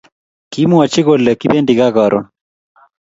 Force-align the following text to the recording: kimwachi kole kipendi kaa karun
kimwachi 0.51 1.01
kole 1.05 1.31
kipendi 1.41 1.73
kaa 1.79 1.95
karun 1.97 2.25